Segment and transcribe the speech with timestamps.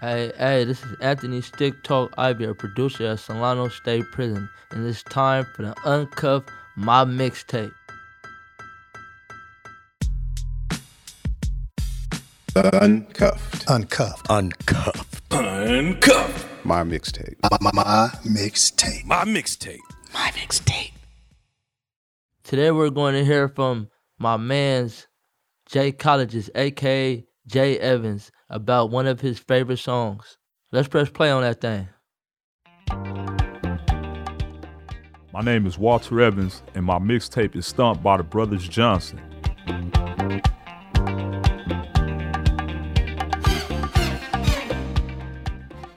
[0.00, 4.86] Hey, hey, this is Anthony Stick Talk Ivy, a producer at Solano State Prison, and
[4.86, 7.72] it's time for the Uncuffed My Mixtape.
[12.54, 13.64] Uncuffed.
[13.66, 14.26] Uncuffed.
[14.30, 15.20] Uncuffed.
[15.32, 16.46] Uncuffed.
[16.64, 17.34] My mixtape.
[17.42, 19.04] My, my mixtape.
[19.04, 19.78] My mixtape.
[20.14, 20.92] My mixtape.
[22.44, 25.08] Today we're going to hear from my man's
[25.66, 30.36] Jay Colleges, aka Jay Evans, about one of his favorite songs.
[30.70, 31.88] Let's press play on that thing.
[35.32, 39.20] My name is Walter Evans, and my mixtape is Stomp by the Brothers Johnson.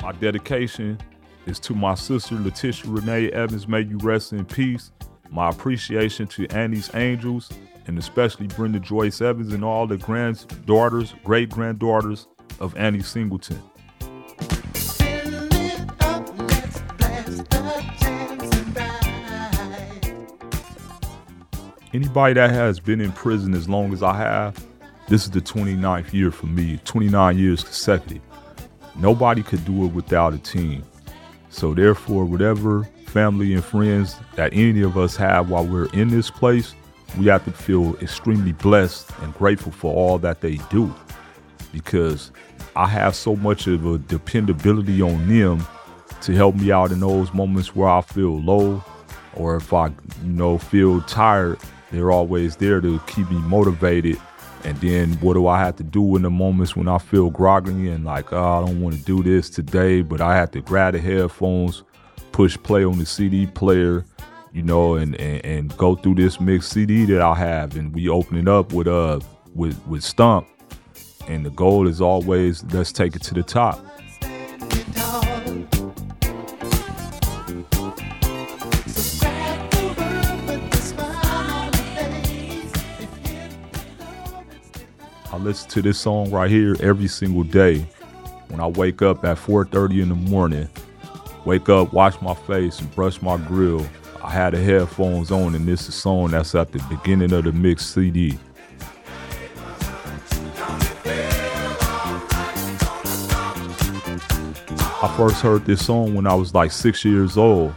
[0.01, 0.97] My dedication
[1.45, 3.67] is to my sister Letitia Renee Evans.
[3.67, 4.91] May you rest in peace.
[5.29, 7.49] My appreciation to Annie's Angels,
[7.87, 12.27] and especially Brenda Joyce Evans and all the granddaughters, great granddaughters
[12.59, 13.61] of Annie Singleton.
[21.93, 24.65] Anybody that has been in prison as long as I have,
[25.09, 28.21] this is the 29th year for me, 29 years consecutive.
[28.97, 30.83] Nobody could do it without a team.
[31.49, 36.31] So, therefore, whatever family and friends that any of us have while we're in this
[36.31, 36.75] place,
[37.17, 40.93] we have to feel extremely blessed and grateful for all that they do
[41.71, 42.31] because
[42.75, 45.65] I have so much of a dependability on them
[46.21, 48.83] to help me out in those moments where I feel low
[49.35, 49.93] or if I, you
[50.33, 51.59] know, feel tired.
[51.91, 54.17] They're always there to keep me motivated.
[54.63, 57.89] And then what do I have to do in the moments when I feel groggy
[57.89, 60.93] and like, oh, I don't want to do this today, but I have to grab
[60.93, 61.83] the headphones,
[62.31, 64.05] push play on the CD player,
[64.53, 67.75] you know, and, and, and go through this mixed CD that I have.
[67.75, 69.19] And we open it up with uh
[69.55, 70.47] with with Stomp.
[71.27, 73.79] And the goal is always let's take it to the top.
[85.33, 87.85] I listen to this song right here every single day
[88.49, 90.67] when I wake up at 4:30 in the morning.
[91.45, 93.85] Wake up, wash my face, and brush my grill.
[94.23, 97.43] I had the headphones on, and this is a song that's at the beginning of
[97.43, 98.37] the mix CD.
[105.03, 107.73] I first heard this song when I was like six years old,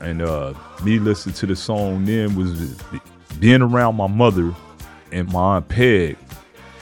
[0.00, 2.74] and uh, me listening to the song then was
[3.38, 4.54] being around my mother
[5.12, 6.16] and my aunt Peg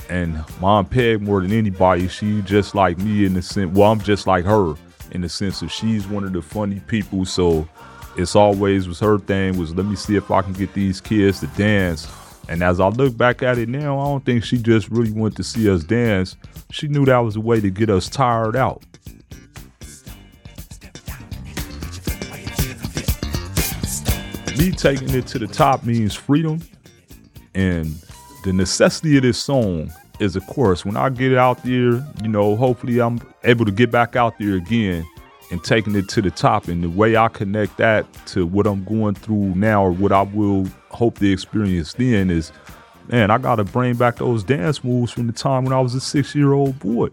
[0.09, 3.73] and mom Peg more than anybody, she just like me in the sense.
[3.75, 4.75] Well, I'm just like her
[5.11, 7.25] in the sense of she's one of the funny people.
[7.25, 7.69] So
[8.17, 11.41] it's always was her thing was let me see if I can get these kids
[11.41, 12.09] to dance.
[12.49, 15.37] And as I look back at it now, I don't think she just really wanted
[15.37, 16.37] to see us dance.
[16.71, 18.83] She knew that was a way to get us tired out.
[24.57, 26.63] Me taking it to the top means freedom
[27.55, 27.95] and
[28.45, 32.57] the necessity of this song is of course when I get out there, you know,
[32.57, 35.07] hopefully I'm able to get back out there again
[35.51, 36.69] and taking it to the top.
[36.69, 40.23] And the way I connect that to what I'm going through now or what I
[40.23, 42.53] will hope to experience then is,
[43.09, 46.01] man, I gotta bring back those dance moves from the time when I was a
[46.01, 47.09] six year old boy.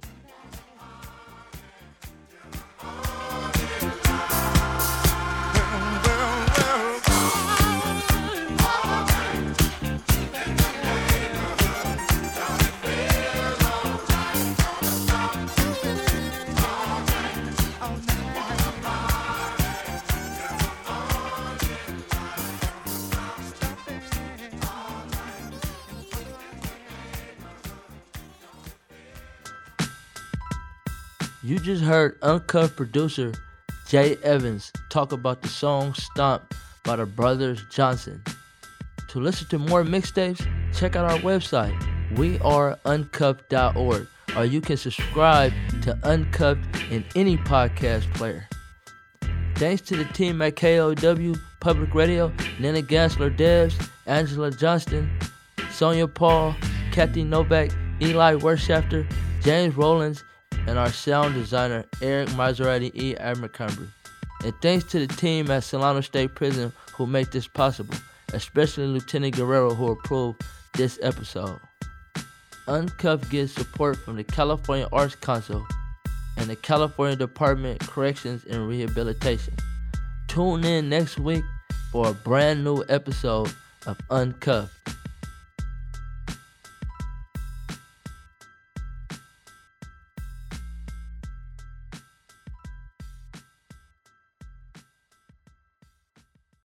[31.45, 33.33] You just heard Uncuffed producer
[33.89, 36.53] Jay Evans talk about the song Stomp
[36.85, 38.23] by the Brothers Johnson.
[39.09, 41.77] To listen to more mixtapes, check out our website,
[42.13, 45.51] weareuncuffed.org, or you can subscribe
[45.81, 48.47] to Uncuffed in any podcast player.
[49.55, 55.09] Thanks to the team at KALW Public Radio, Nina Gansler Devs, Angela Johnston,
[55.71, 56.55] Sonia Paul,
[56.93, 59.05] Kathy Novak, Eli Wirtschafter,
[59.41, 60.23] James Rollins,
[60.67, 63.15] and our sound designer Eric Maserati E.
[63.17, 63.89] Abercrombie.
[64.43, 67.95] And thanks to the team at Solano State Prison who make this possible,
[68.33, 70.43] especially Lieutenant Guerrero who approved
[70.73, 71.59] this episode.
[72.67, 75.65] Uncuffed gets support from the California Arts Council
[76.37, 79.53] and the California Department Corrections and Rehabilitation.
[80.27, 81.43] Tune in next week
[81.91, 83.51] for a brand new episode
[83.85, 84.71] of Uncuffed.